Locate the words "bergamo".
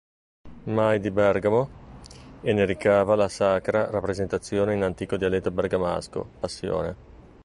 1.11-1.69